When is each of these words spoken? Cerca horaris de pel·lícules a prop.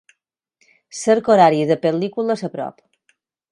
Cerca 1.01 1.33
horaris 1.35 1.69
de 1.73 1.79
pel·lícules 1.85 2.45
a 2.51 2.53
prop. 2.57 2.83